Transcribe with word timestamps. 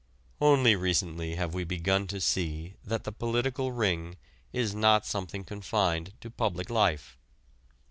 Only 0.41 0.75
recently 0.75 1.35
have 1.35 1.53
we 1.53 1.63
begun 1.63 2.07
to 2.07 2.19
see 2.19 2.73
that 2.83 3.03
the 3.03 3.11
"political 3.11 3.71
ring" 3.71 4.17
is 4.51 4.73
not 4.73 5.05
something 5.05 5.43
confined 5.43 6.13
to 6.21 6.31
public 6.31 6.71
life. 6.71 7.19